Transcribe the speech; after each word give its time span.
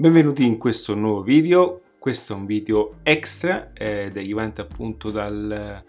Benvenuti 0.00 0.46
in 0.46 0.56
questo 0.56 0.94
nuovo 0.94 1.20
video, 1.20 1.82
questo 1.98 2.32
è 2.32 2.36
un 2.36 2.46
video 2.46 3.00
extra 3.02 3.70
eh, 3.74 4.08
derivante 4.10 4.62
appunto 4.62 5.10
dal, 5.10 5.84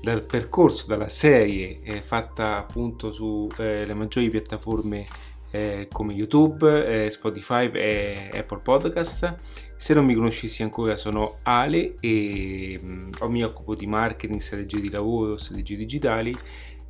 dal, 0.00 0.22
percorso, 0.22 0.86
dalla 0.86 1.08
serie 1.08 1.80
eh, 1.82 2.00
fatta 2.00 2.58
appunto 2.58 3.10
sulle 3.10 3.82
eh, 3.82 3.94
maggiori 3.94 4.30
piattaforme 4.30 5.04
eh, 5.50 5.88
come 5.90 6.12
YouTube, 6.12 7.06
eh, 7.06 7.10
Spotify 7.10 7.68
e 7.72 8.30
Apple 8.32 8.60
Podcast. 8.60 9.36
Se 9.76 9.92
non 9.92 10.06
mi 10.06 10.14
conoscessi 10.14 10.62
ancora 10.62 10.94
sono 10.94 11.38
Ale 11.42 11.96
e 11.98 12.78
mh, 12.80 13.10
mm, 13.24 13.28
mi 13.28 13.42
occupo 13.42 13.74
di 13.74 13.88
marketing, 13.88 14.38
strategie 14.38 14.80
di 14.80 14.90
lavoro, 14.90 15.36
strategie 15.36 15.74
digitali 15.74 16.32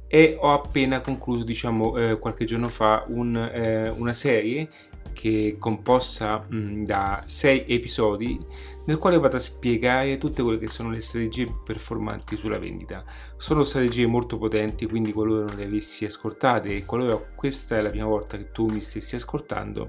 e 0.07 0.37
ho 0.39 0.53
appena 0.53 1.01
concluso 1.01 1.45
diciamo 1.45 1.97
eh, 1.97 2.19
qualche 2.19 2.47
giorno 2.47 2.69
fa 2.69 3.05
un, 3.09 3.37
eh, 3.37 3.89
una 3.91 4.15
serie 4.15 4.69
che 5.13 5.55
è 5.55 5.59
composta 5.59 6.45
mh, 6.49 6.85
da 6.85 7.23
sei 7.27 7.65
episodi 7.67 8.39
nel 8.87 8.99
quale 8.99 9.19
vado 9.19 9.37
a 9.37 9.41
spiegare 9.41 10.17
tutte 10.17 10.43
quelle 10.43 10.59
che 10.59 10.69
sono 10.69 10.91
le 10.91 11.01
strategie 11.01 11.53
performanti 11.65 12.37
sulla 12.37 12.59
vendita. 12.59 13.05
Sono 13.37 13.65
strategie 13.65 14.07
molto 14.07 14.39
potenti, 14.39 14.87
quindi 14.87 15.13
qualora 15.13 15.45
non 15.45 15.57
le 15.57 15.65
avessi 15.65 16.05
ascoltate 16.05 16.75
e 16.75 16.85
qualora 16.85 17.17
questa 17.17 17.77
è 17.77 17.83
la 17.83 17.91
prima 17.91 18.07
volta 18.07 18.39
che 18.39 18.51
tu 18.51 18.67
mi 18.67 18.81
stessi 18.81 19.17
ascoltando, 19.17 19.89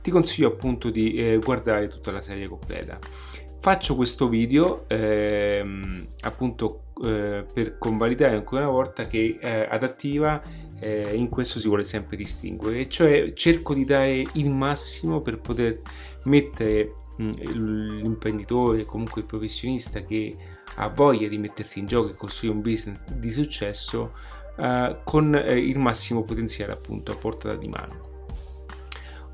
ti 0.00 0.10
consiglio 0.10 0.48
appunto 0.48 0.88
di 0.88 1.14
eh, 1.14 1.38
guardare 1.38 1.88
tutta 1.88 2.12
la 2.12 2.22
serie 2.22 2.48
completa. 2.48 2.98
Faccio 3.58 3.94
questo 3.94 4.28
video 4.28 4.88
ehm, 4.88 6.06
appunto 6.20 6.84
eh, 7.02 7.44
per 7.52 7.78
convalidare 7.78 8.34
ancora 8.34 8.62
una 8.62 8.72
volta 8.72 9.06
che 9.06 9.38
eh, 9.40 9.66
adattiva 9.68 10.42
eh, 10.78 11.14
in 11.14 11.28
questo 11.28 11.58
si 11.58 11.68
vuole 11.68 11.84
sempre 11.84 12.16
distinguere, 12.16 12.88
cioè 12.88 13.32
cerco 13.32 13.74
di 13.74 13.84
dare 13.84 14.24
il 14.34 14.50
massimo 14.50 15.20
per 15.20 15.40
poter 15.40 15.80
mettere 16.24 16.94
l'imprenditore, 17.16 18.84
comunque 18.84 19.20
il 19.20 19.26
professionista 19.26 20.02
che 20.02 20.34
ha 20.76 20.88
voglia 20.88 21.28
di 21.28 21.36
mettersi 21.36 21.78
in 21.78 21.86
gioco 21.86 22.10
e 22.10 22.14
costruire 22.14 22.56
un 22.56 22.62
business 22.62 23.04
di 23.12 23.30
successo 23.30 24.12
eh, 24.58 24.96
con 25.04 25.34
eh, 25.34 25.58
il 25.58 25.78
massimo 25.78 26.22
potenziale 26.22 26.72
appunto 26.72 27.12
a 27.12 27.16
portata 27.16 27.56
di 27.56 27.68
mano. 27.68 28.08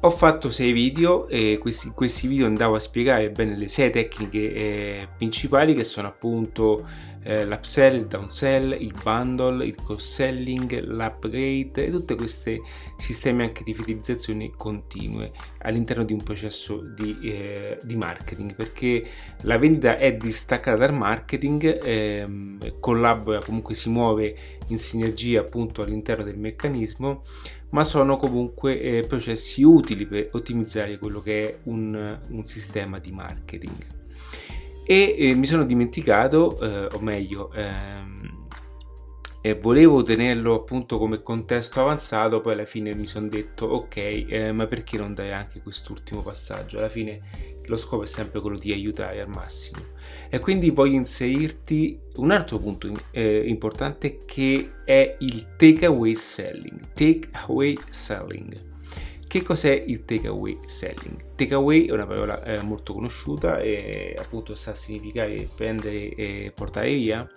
Ho 0.01 0.11
fatto 0.11 0.51
sei 0.51 0.73
video 0.73 1.27
e 1.27 1.59
questi, 1.59 1.91
questi 1.91 2.27
video 2.29 2.47
andavo 2.47 2.77
a 2.77 2.81
spiegare 2.81 3.31
bene 3.31 3.57
le 3.57 3.67
sei 3.67 3.91
tecniche 3.91 4.53
eh, 4.53 5.09
principali 5.17 5.75
che 5.75 5.85
sono 5.85 6.07
appunto 6.09 6.87
eh, 7.27 7.45
l'upsell, 7.45 7.97
il 7.97 8.07
downsell, 8.07 8.77
il 8.81 8.95
bundle, 9.03 9.67
il 9.67 9.75
cross-selling, 9.75 10.85
l'upgrade 10.85 11.85
e 11.85 11.91
tutti 11.91 12.15
questi 12.15 12.61
sistemi 12.97 13.43
anche 13.43 13.65
di 13.65 13.75
fidelizzazione 13.75 14.51
continue 14.57 15.33
all'interno 15.63 16.05
di 16.05 16.13
un 16.13 16.23
processo 16.23 16.81
di, 16.81 17.19
eh, 17.23 17.79
di 17.83 17.97
marketing 17.97 18.55
perché 18.55 19.05
la 19.43 19.59
vendita 19.59 19.99
è 19.99 20.15
distaccata 20.15 20.77
dal 20.77 20.95
marketing, 20.95 21.81
ehm, 21.83 22.79
collabora 22.79 23.41
comunque 23.41 23.75
si 23.75 23.91
muove 23.91 24.37
in 24.69 24.79
sinergia 24.79 25.41
appunto 25.41 25.83
all'interno 25.83 26.23
del 26.23 26.39
meccanismo 26.39 27.23
ma 27.71 27.83
sono 27.83 28.17
comunque 28.17 28.81
eh, 28.81 29.05
processi 29.07 29.65
utili 29.65 30.07
per 30.07 30.29
ottimizzare 30.31 30.97
quello 30.99 31.21
che 31.21 31.49
è 31.49 31.59
un, 31.65 32.19
un 32.29 32.45
sistema 32.45 33.01
di 33.01 33.11
marketing 33.11 33.95
e 34.87 35.17
eh, 35.19 35.35
mi 35.35 35.47
sono 35.47 35.65
dimenticato, 35.65 36.59
eh, 36.61 36.95
o 36.95 37.01
meglio, 37.01 37.53
ehm, 37.53 38.47
e 39.41 39.55
volevo 39.55 40.03
tenerlo 40.03 40.55
appunto 40.55 40.99
come 40.99 41.23
contesto 41.23 41.81
avanzato, 41.81 42.41
poi 42.41 42.55
alla 42.55 42.65
fine 42.65 42.95
mi 42.95 43.07
sono 43.07 43.29
detto 43.29 43.67
ok, 43.67 43.97
eh, 43.97 44.53
ma 44.53 44.67
perché 44.67 44.97
non 44.97 45.15
dare 45.15 45.33
anche 45.33 45.61
quest'ultimo 45.61 46.21
passaggio? 46.21 46.79
Alla 46.79 46.89
fine 46.89 47.21
lo 47.67 47.77
scopo 47.77 48.03
è 48.03 48.07
sempre 48.07 48.41
quello 48.41 48.59
di 48.59 48.73
aiutare 48.73 49.21
al 49.21 49.29
massimo. 49.29 49.81
E 50.29 50.41
quindi 50.41 50.71
voglio 50.71 50.97
inserirti 50.97 51.99
un 52.17 52.31
altro 52.31 52.59
punto 52.59 52.93
eh, 53.11 53.43
importante 53.47 54.19
che 54.25 54.73
è 54.85 55.17
il 55.21 55.55
takeaway 55.57 56.15
selling. 56.15 56.93
Takeaway 56.93 57.77
selling 57.89 58.75
che 59.27 59.43
cos'è 59.43 59.73
il 59.87 60.05
takeaway 60.05 60.59
selling? 60.65 61.35
Takeaway 61.35 61.87
è 61.87 61.93
una 61.93 62.07
parola 62.07 62.43
eh, 62.45 62.63
molto 62.63 62.95
conosciuta 62.95 63.59
e 63.59 64.15
appunto 64.19 64.55
sta 64.55 64.71
a 64.71 64.75
significare 64.75 65.49
prendere 65.55 66.15
e 66.15 66.53
portare 66.55 66.95
via. 66.95 67.29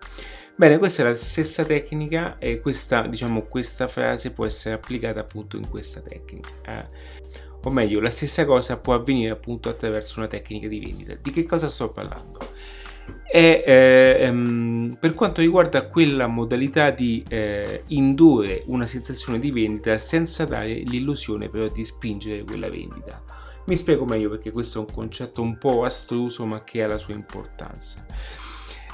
Bene, 0.56 0.78
questa 0.78 1.04
è 1.04 1.06
la 1.06 1.16
stessa 1.16 1.64
tecnica 1.64 2.38
e 2.38 2.60
questa, 2.60 3.08
diciamo, 3.08 3.44
questa 3.44 3.88
frase 3.88 4.32
può 4.32 4.46
essere 4.46 4.76
applicata 4.76 5.22
appunto 5.22 5.56
in 5.56 5.70
questa 5.70 6.02
tecnica. 6.02 6.50
Eh. 6.66 6.88
O 7.64 7.70
meglio, 7.70 8.00
la 8.00 8.10
stessa 8.10 8.46
cosa 8.46 8.78
può 8.78 8.94
avvenire 8.94 9.32
appunto 9.32 9.70
attraverso 9.70 10.20
una 10.20 10.28
tecnica 10.28 10.68
di 10.68 10.80
vendita. 10.80 11.16
Di 11.16 11.32
che 11.32 11.46
cosa 11.46 11.68
sto 11.68 11.92
parlando? 11.92 12.49
È 13.24 13.64
eh, 13.66 14.18
ehm, 14.26 14.98
per 15.00 15.14
quanto 15.14 15.42
riguarda 15.42 15.88
quella 15.88 16.28
modalità 16.28 16.92
di 16.92 17.24
eh, 17.28 17.84
indurre 17.88 18.64
una 18.68 18.86
sensazione 18.86 19.40
di 19.40 19.52
vendita 19.52 19.98
senza 19.98 20.46
dare 20.46 20.74
l'illusione 20.74 21.50
però 21.50 21.68
di 21.68 21.84
spingere 21.84 22.44
quella 22.44 22.70
vendita. 22.70 23.24
Mi 23.66 23.76
spiego 23.76 24.06
meglio 24.06 24.30
perché 24.30 24.52
questo 24.52 24.80
è 24.80 24.86
un 24.88 24.94
concetto 24.94 25.42
un 25.42 25.58
po' 25.58 25.84
astruso 25.84 26.46
ma 26.46 26.64
che 26.64 26.84
ha 26.84 26.88
la 26.88 26.98
sua 26.98 27.14
importanza. 27.14 28.06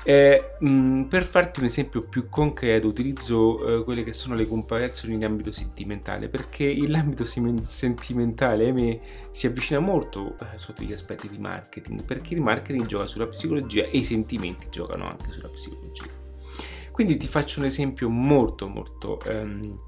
Eh, 0.07 0.51
mh, 0.59 0.69
mm, 0.69 1.01
per 1.05 1.23
farti 1.23 1.61
un 1.61 1.65
esempio 1.65 2.03
più 2.03 2.29
concreto 2.29 2.87
utilizzo 2.87 3.79
eh, 3.79 3.83
quelle 3.83 4.03
che 4.03 4.13
sono 4.13 4.35
le 4.35 4.47
comparazioni 4.47 5.15
in 5.15 5.25
ambito 5.25 5.49
sentimentale 5.49 6.29
perché 6.29 6.75
l'ambito 6.87 7.23
sentimentale 7.65 8.71
me, 8.71 8.99
si 9.31 9.47
avvicina 9.47 9.79
molto 9.79 10.35
eh, 10.39 10.59
sotto 10.59 10.83
gli 10.83 10.93
aspetti 10.93 11.27
di 11.27 11.39
marketing 11.39 12.03
perché 12.03 12.35
il 12.35 12.41
marketing 12.41 12.85
gioca 12.85 13.07
sulla 13.07 13.25
psicologia 13.25 13.85
e 13.85 13.97
i 13.97 14.03
sentimenti 14.03 14.67
giocano 14.69 15.07
anche 15.09 15.31
sulla 15.31 15.49
psicologia. 15.49 16.05
Quindi 16.91 17.17
ti 17.17 17.25
faccio 17.25 17.59
un 17.59 17.65
esempio 17.65 18.07
molto 18.07 18.67
molto 18.67 19.19
ehm, 19.21 19.79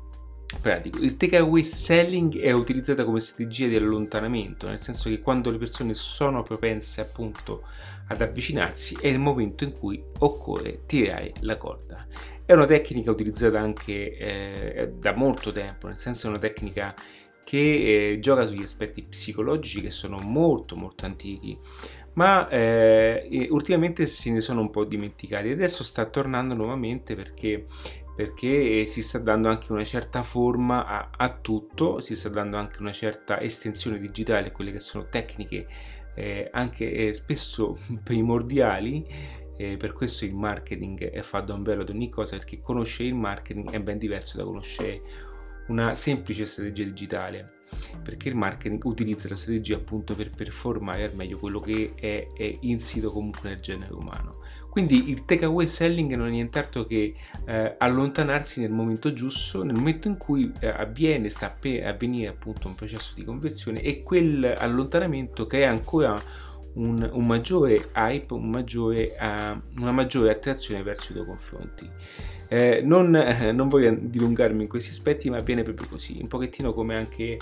pratico. 0.62 1.00
Il 1.00 1.18
takeaway 1.18 1.64
selling 1.64 2.40
è 2.40 2.52
utilizzata 2.52 3.04
come 3.04 3.20
strategia 3.20 3.68
di 3.68 3.76
allontanamento, 3.76 4.68
nel 4.68 4.82
senso 4.82 5.10
che 5.10 5.20
quando 5.20 5.52
le 5.52 5.58
persone 5.58 5.94
sono 5.94 6.44
propense 6.44 7.02
appunto 7.02 7.64
ad 8.08 8.22
avvicinarsi 8.22 8.98
è 9.02 9.08
il 9.08 9.20
momento 9.20 9.64
in 9.64 9.72
cui 9.72 10.02
occorre 10.20 10.86
tirare 10.86 11.34
la 11.42 11.58
corda. 11.58 12.08
È 12.46 12.54
una 12.54 12.66
tecnica 12.66 13.12
utilizzata 13.12 13.60
anche 13.60 14.18
eh, 14.18 14.94
da 14.98 15.14
molto 15.14 15.52
tempo, 15.52 15.88
nel 15.88 15.98
senso 15.98 16.28
è 16.28 16.30
una 16.30 16.40
tecnica 16.40 16.94
che 17.44 18.12
eh, 18.12 18.20
gioca 18.20 18.46
sugli 18.46 18.64
aspetti 18.64 19.04
psicologici 19.04 19.82
che 19.82 19.90
sono 19.90 20.18
molto 20.20 20.76
molto 20.76 21.06
antichi 21.06 21.58
ma 22.18 22.50
eh, 22.50 23.48
ultimamente 23.52 24.06
se 24.06 24.32
ne 24.32 24.42
sono 24.42 24.60
un 24.60 24.70
po' 24.70 24.84
dimenticati 24.84 25.50
adesso 25.50 25.84
sta 25.84 26.06
tornando 26.06 26.56
nuovamente 26.56 27.16
perché 27.16 27.64
perché 28.18 28.88
si 28.88 29.04
sta 29.04 29.20
dando 29.20 29.48
anche 29.48 29.72
una 29.72 29.84
certa 29.84 30.24
forma 30.24 30.88
a, 30.88 31.12
a, 31.16 31.38
tutto, 31.38 32.00
si 32.00 32.16
sta 32.16 32.30
dando 32.30 32.58
anche 32.58 32.82
una 32.82 32.92
certa 32.92 33.40
estensione 33.40 34.00
digitale, 34.00 34.52
quelle 34.52 34.72
che 34.72 34.80
sono 34.80 35.08
tecniche 35.08 35.68
eh, 36.16 36.50
anche 36.52 36.92
eh, 36.92 37.14
spesso 37.14 37.78
primordiali. 38.04 39.06
Eh, 39.56 39.78
per 39.78 39.94
questo 39.94 40.26
il 40.26 40.34
marketing 40.34 41.12
è 41.12 41.22
fatto 41.22 41.54
un 41.54 41.62
velo 41.62 41.84
ad 41.84 41.90
ogni 41.90 42.10
cosa, 42.10 42.38
perché 42.38 42.60
conoscere 42.60 43.10
il 43.10 43.16
marketing 43.16 43.70
è 43.70 43.80
ben 43.82 44.00
diverso 44.00 44.38
da 44.38 44.46
conoscere 44.46 45.02
una 45.68 45.94
semplice 45.94 46.46
strategia 46.46 46.86
digitale 46.86 47.57
perché 48.04 48.30
il 48.30 48.36
marketing 48.36 48.84
utilizza 48.86 49.28
la 49.30 49.36
strategia 49.36 49.76
appunto 49.76 50.16
per 50.16 50.30
performare 50.30 51.04
al 51.04 51.16
meglio 51.16 51.38
quello 51.38 51.60
che 51.60 51.94
è, 51.96 52.28
è 52.34 52.58
insito 52.62 53.12
comunque 53.12 53.50
nel 53.50 53.60
genere 53.60 53.94
umano. 53.94 54.40
Quindi 54.70 55.10
il 55.10 55.26
takeaway 55.26 55.66
selling 55.66 56.14
non 56.16 56.28
è 56.28 56.32
nient'altro 56.32 56.86
che 56.86 57.16
eh, 57.46 57.76
allontanarsi 57.78 58.62
nel 58.62 58.72
momento 58.72 59.12
giusto 59.12 59.64
nel 59.64 59.76
momento 59.76 60.08
in 60.08 60.18
cui 60.18 60.52
eh, 60.60 60.68
avviene 60.68 61.30
sta 61.30 61.50
per 61.50 61.86
avvenire 61.86 62.28
appunto 62.28 62.68
un 62.68 62.76
processo 62.76 63.14
di 63.16 63.24
conversione 63.24 63.82
e 63.82 64.04
quel 64.04 64.54
allontanamento 64.56 65.48
crea 65.48 65.72
ancora 65.72 66.16
un, 66.78 67.10
un 67.12 67.26
maggiore 67.26 67.90
hype, 67.96 68.34
un 68.34 68.50
maggiore, 68.50 69.16
uh, 69.20 69.82
una 69.82 69.92
maggiore 69.92 70.32
attrazione 70.32 70.84
verso 70.84 71.12
i 71.12 71.16
tuoi 71.16 71.28
confronti. 71.28 71.90
Eh, 72.48 72.82
non, 72.84 73.14
eh, 73.16 73.52
non, 73.52 73.68
voglio 73.68 73.94
dilungarmi 74.00 74.64
in 74.64 74.70
questi 74.70 74.92
aspetti, 74.92 75.30
ma 75.30 75.38
avviene 75.38 75.64
proprio 75.64 75.88
così, 75.88 76.18
un 76.22 76.28
pochettino 76.28 76.74
come 76.74 76.96
anche 76.96 77.38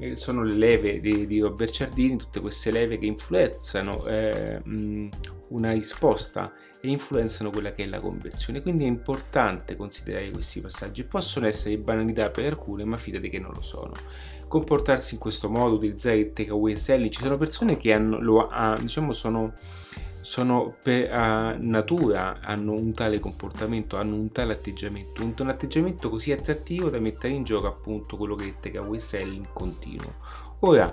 eh, 0.00 0.16
sono 0.16 0.42
le 0.42 0.54
leve 0.54 1.00
di, 1.00 1.26
di 1.26 1.40
Robert 1.40 1.70
Ciardini, 1.70 2.16
tutte 2.16 2.40
queste 2.40 2.70
leve 2.70 2.98
che 2.98 3.06
influenzano 3.06 4.04
eh, 4.06 4.60
mh, 4.62 5.08
una 5.48 5.72
risposta 5.72 6.52
e 6.80 6.88
influenzano 6.88 7.50
quella 7.50 7.72
che 7.72 7.84
è 7.84 7.86
la 7.86 8.00
conversione. 8.00 8.62
Quindi 8.62 8.84
è 8.84 8.88
importante 8.88 9.76
considerare 9.76 10.30
questi 10.30 10.60
passaggi. 10.60 11.04
Possono 11.04 11.46
essere 11.46 11.78
banalità 11.78 12.30
per 12.30 12.46
alcune, 12.46 12.84
ma 12.84 12.96
fidati 12.96 13.28
che 13.28 13.38
non 13.38 13.52
lo 13.52 13.60
sono. 13.60 13.92
Comportarsi 14.48 15.14
in 15.14 15.20
questo 15.20 15.48
modo, 15.48 15.76
utilizzare 15.76 16.18
il 16.18 16.32
takeaway 16.32 16.76
selling, 16.76 17.12
ci 17.12 17.22
sono 17.22 17.36
persone 17.36 17.76
che 17.76 17.92
hanno, 17.92 18.20
lo, 18.20 18.48
ah, 18.48 18.76
diciamo 18.80 19.12
sono 19.12 19.52
sono 20.20 20.74
per 20.82 21.10
uh, 21.10 21.56
natura 21.58 22.40
hanno 22.42 22.72
un 22.72 22.92
tale 22.92 23.18
comportamento, 23.18 23.96
hanno 23.96 24.16
un 24.16 24.28
tale 24.28 24.52
atteggiamento, 24.52 25.22
un, 25.22 25.32
un 25.38 25.48
atteggiamento 25.48 26.10
così 26.10 26.32
attrattivo 26.32 26.90
da 26.90 26.98
mettere 26.98 27.32
in 27.32 27.44
gioco 27.44 27.66
appunto 27.66 28.18
quello 28.18 28.34
che 28.34 28.44
è 28.44 28.48
il 28.48 28.56
takeaway 28.60 28.98
selling 28.98 29.46
continuo, 29.54 30.12
Ora, 30.60 30.92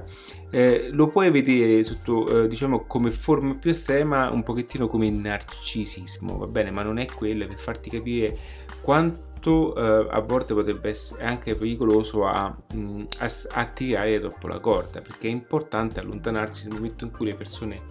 eh, 0.52 0.90
lo 0.92 1.08
puoi 1.08 1.32
vedere 1.32 1.84
sotto, 1.84 2.44
eh, 2.44 2.48
diciamo, 2.48 2.86
come 2.86 3.10
forma 3.10 3.56
più 3.56 3.72
estrema, 3.72 4.30
un 4.30 4.44
pochettino 4.44 4.88
come 4.88 5.08
il 5.08 5.14
narcisismo, 5.14 6.38
va 6.38 6.46
bene? 6.46 6.70
Ma 6.70 6.84
non 6.84 7.00
è 7.00 7.08
quello, 7.08 7.48
per 7.48 7.58
farti 7.58 7.90
capire 7.90 8.38
quanto 8.82 9.34
eh, 9.52 10.08
a 10.10 10.20
volte 10.22 10.54
potrebbe 10.54 10.90
essere 10.90 11.24
anche 11.24 11.56
pericoloso 11.56 12.26
a, 12.26 12.56
mh, 12.74 13.04
a, 13.20 13.32
a 13.60 13.66
tirare 13.66 14.20
troppo 14.20 14.48
la 14.48 14.60
corda, 14.60 15.02
perché 15.02 15.28
è 15.28 15.32
importante 15.32 16.00
allontanarsi 16.00 16.68
nel 16.68 16.78
momento 16.78 17.06
in 17.06 17.12
cui 17.12 17.26
le 17.26 17.36
persone 17.36 17.82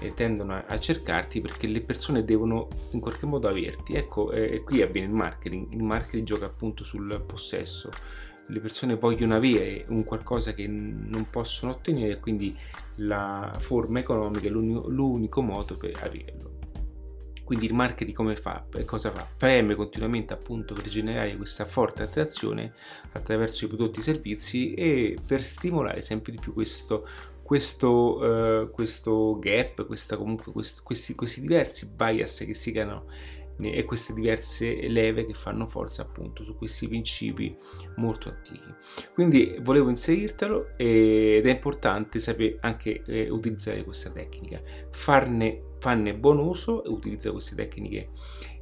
eh, 0.00 0.14
tendono 0.14 0.54
a, 0.54 0.64
a, 0.66 0.78
cercarti 0.78 1.40
perché 1.40 1.66
le 1.66 1.82
persone 1.82 2.24
devono 2.24 2.68
in 2.90 3.00
qualche 3.00 3.26
modo 3.26 3.48
averti. 3.48 3.94
Ecco, 3.94 4.30
eh, 4.30 4.62
qui 4.64 4.82
avviene 4.82 5.08
il 5.08 5.14
marketing. 5.14 5.72
Il 5.72 5.82
marketing 5.82 6.26
gioca 6.26 6.46
appunto 6.46 6.84
sul 6.84 7.22
possesso. 7.26 7.90
Le 8.46 8.60
persone 8.60 8.96
vogliono 8.96 9.34
avere 9.34 9.86
un 9.88 10.04
qualcosa 10.04 10.52
che 10.52 10.66
non 10.66 11.28
possono 11.30 11.72
ottenere, 11.72 12.20
quindi 12.20 12.54
la 12.96 13.50
forma 13.58 14.00
economica 14.00 14.46
è 14.46 14.50
l'unico, 14.50 14.88
l'unico 14.88 15.40
modo 15.40 15.76
per 15.76 15.98
averlo. 16.02 16.53
Quindi 17.44 17.66
il 17.66 17.74
marketing 17.74 18.16
come 18.16 18.36
fa? 18.36 18.64
Cosa 18.86 19.10
fa? 19.10 19.28
Preme 19.36 19.74
continuamente 19.74 20.32
appunto 20.32 20.74
per 20.74 20.88
generare 20.88 21.36
questa 21.36 21.64
forte 21.64 22.02
attrazione 22.02 22.72
attraverso 23.12 23.66
i 23.66 23.68
prodotti 23.68 23.98
e 23.98 24.00
i 24.00 24.04
servizi 24.04 24.74
e 24.74 25.18
per 25.26 25.42
stimolare 25.42 26.00
sempre 26.02 26.32
di 26.32 26.38
più 26.38 26.52
questo 26.52 27.06
questo, 27.44 28.16
uh, 28.20 28.70
questo 28.70 29.38
gap, 29.38 29.84
questa, 29.86 30.16
comunque 30.16 30.50
quest, 30.50 30.82
questi, 30.82 31.14
questi, 31.14 31.42
diversi 31.42 31.86
bias 31.86 32.38
che 32.38 32.54
si 32.54 32.72
creano 32.72 33.04
e 33.60 33.84
queste 33.84 34.14
diverse 34.14 34.88
leve 34.88 35.26
che 35.26 35.34
fanno 35.34 35.66
forza 35.66 36.02
appunto 36.02 36.42
su 36.42 36.56
questi 36.56 36.88
principi 36.88 37.54
molto 37.96 38.28
antichi. 38.28 38.74
Quindi 39.12 39.56
volevo 39.60 39.90
inserirtelo 39.90 40.76
ed 40.76 41.46
è 41.46 41.50
importante 41.50 42.18
sapere 42.18 42.56
anche 42.60 43.02
eh, 43.06 43.28
utilizzare 43.30 43.84
questa 43.84 44.10
tecnica, 44.10 44.60
farne, 44.90 45.73
farne 45.84 46.14
buon 46.14 46.38
uso 46.38 46.82
e 46.82 46.88
utilizzare 46.88 47.34
queste 47.34 47.54
tecniche 47.54 48.08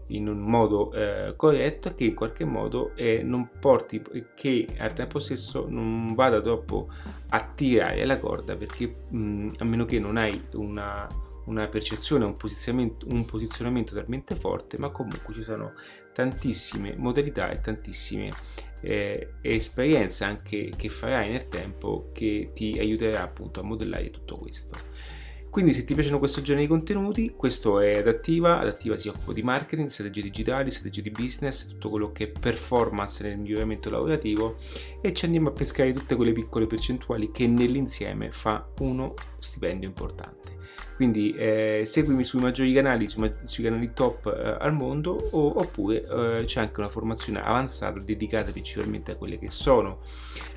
in 0.08 0.26
un 0.26 0.40
modo 0.40 0.92
eh, 0.92 1.34
corretto 1.36 1.94
che 1.94 2.04
in 2.04 2.14
qualche 2.14 2.44
modo 2.44 2.96
eh, 2.96 3.22
non 3.22 3.48
porti 3.60 4.02
che 4.34 4.66
al 4.76 4.92
tempo 4.92 5.20
stesso 5.20 5.66
non 5.68 6.14
vada 6.14 6.40
troppo 6.40 6.88
a 7.28 7.52
tirare 7.54 8.04
la 8.04 8.18
corda 8.18 8.56
perché 8.56 9.04
mh, 9.08 9.50
a 9.58 9.64
meno 9.64 9.84
che 9.84 10.00
non 10.00 10.16
hai 10.16 10.48
una, 10.54 11.06
una 11.44 11.68
percezione, 11.68 12.24
un 12.24 12.36
posizionamento, 12.36 13.06
un 13.08 13.24
posizionamento 13.24 13.94
talmente 13.94 14.34
forte, 14.34 14.76
ma 14.76 14.90
comunque 14.90 15.32
ci 15.32 15.42
sono 15.42 15.74
tantissime 16.12 16.96
modalità 16.96 17.48
e 17.50 17.60
tantissime 17.60 18.32
eh, 18.80 19.34
esperienze 19.42 20.24
anche 20.24 20.72
che 20.76 20.88
farai 20.88 21.30
nel 21.30 21.48
tempo 21.48 22.10
che 22.12 22.50
ti 22.52 22.76
aiuterà 22.80 23.22
appunto 23.22 23.60
a 23.60 23.62
modellare 23.62 24.10
tutto 24.10 24.36
questo. 24.36 25.21
Quindi 25.52 25.74
se 25.74 25.84
ti 25.84 25.92
piacciono 25.92 26.18
questo 26.18 26.40
genere 26.40 26.64
di 26.64 26.70
contenuti, 26.70 27.34
questo 27.36 27.78
è 27.78 27.98
Adattiva, 27.98 28.58
Adattiva 28.58 28.96
si 28.96 29.08
occupa 29.08 29.34
di 29.34 29.42
marketing, 29.42 29.90
strategie 29.90 30.22
digitali, 30.22 30.70
strategie 30.70 31.02
di 31.02 31.10
business, 31.10 31.68
tutto 31.68 31.90
quello 31.90 32.10
che 32.10 32.24
è 32.24 32.28
performance 32.28 33.22
nel 33.22 33.36
miglioramento 33.36 33.90
lavorativo 33.90 34.56
e 35.02 35.12
ci 35.12 35.26
andiamo 35.26 35.50
a 35.50 35.52
pescare 35.52 35.92
tutte 35.92 36.16
quelle 36.16 36.32
piccole 36.32 36.66
percentuali 36.66 37.30
che 37.30 37.46
nell'insieme 37.46 38.30
fa 38.30 38.66
uno 38.78 39.12
stipendio 39.40 39.86
importante. 39.86 40.52
Quindi 40.96 41.34
eh, 41.34 41.82
seguimi 41.84 42.24
sui 42.24 42.40
maggiori 42.40 42.72
canali, 42.72 43.06
sui, 43.06 43.30
sui 43.44 43.64
canali 43.64 43.92
top 43.92 44.26
eh, 44.34 44.56
al 44.58 44.72
mondo 44.72 45.10
o, 45.32 45.58
oppure 45.60 46.38
eh, 46.40 46.44
c'è 46.44 46.60
anche 46.60 46.80
una 46.80 46.88
formazione 46.88 47.42
avanzata 47.42 48.00
dedicata 48.00 48.52
principalmente 48.52 49.12
a 49.12 49.16
quelle 49.16 49.38
che 49.38 49.50
sono 49.50 50.00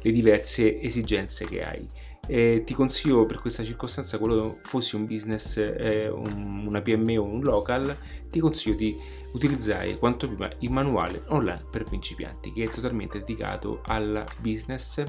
le 0.01 0.11
diverse 0.11 0.79
esigenze 0.79 1.45
che 1.45 1.63
hai. 1.65 1.85
Eh, 2.27 2.63
ti 2.65 2.73
consiglio 2.73 3.25
per 3.25 3.39
questa 3.39 3.63
circostanza, 3.63 4.17
qualora 4.17 4.55
fossi 4.61 4.95
un 4.95 5.05
business, 5.05 5.57
eh, 5.57 6.09
un, 6.09 6.65
una 6.65 6.81
PME 6.81 7.17
o 7.17 7.23
un 7.23 7.41
local, 7.41 7.95
ti 8.29 8.39
consiglio 8.39 8.75
di 8.75 8.97
utilizzare 9.33 9.97
quanto 9.97 10.27
prima 10.27 10.49
il 10.59 10.71
manuale 10.71 11.21
online 11.27 11.65
per 11.69 11.83
principianti 11.83 12.51
che 12.51 12.63
è 12.63 12.69
totalmente 12.69 13.19
dedicato 13.19 13.81
al 13.85 14.23
business 14.39 15.03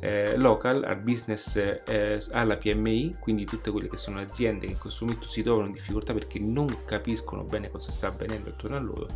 eh, 0.00 0.36
local, 0.36 0.84
al 0.84 1.00
business 1.00 1.56
eh, 1.56 2.22
alla 2.30 2.56
PMI, 2.56 3.16
quindi 3.20 3.44
tutte 3.44 3.70
quelle 3.70 3.88
che 3.88 3.96
sono 3.96 4.18
aziende 4.18 4.66
che 4.66 4.72
in 4.72 4.78
questo 4.78 5.04
momento 5.04 5.28
si 5.28 5.42
trovano 5.42 5.66
in 5.66 5.72
difficoltà 5.72 6.12
perché 6.12 6.38
non 6.38 6.84
capiscono 6.84 7.42
bene 7.44 7.70
cosa 7.70 7.90
sta 7.90 8.08
avvenendo 8.08 8.50
attorno 8.50 8.76
a 8.76 8.80
loro. 8.80 9.06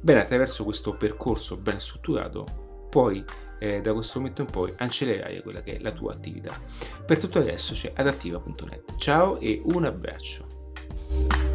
Bene, 0.00 0.20
attraverso 0.20 0.64
questo 0.64 0.96
percorso 0.96 1.56
ben 1.56 1.78
strutturato 1.78 2.70
puoi 2.92 3.24
eh, 3.58 3.80
da 3.80 3.94
questo 3.94 4.18
momento 4.18 4.42
in 4.42 4.48
poi 4.48 4.70
accelererai 4.76 5.40
quella 5.40 5.62
che 5.62 5.76
è 5.76 5.80
la 5.80 5.92
tua 5.92 6.12
attività. 6.12 6.54
Per 7.06 7.18
tutto 7.18 7.38
adesso 7.38 7.72
c'è 7.72 7.90
adattiva.net. 7.94 8.96
Ciao 8.98 9.40
e 9.40 9.62
un 9.64 9.86
abbraccio. 9.86 11.51